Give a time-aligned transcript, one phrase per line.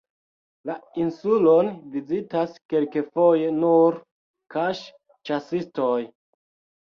[0.67, 3.99] La insulon vizitas kelkfoje nur
[4.57, 6.01] kaŝ-ĉasistoj.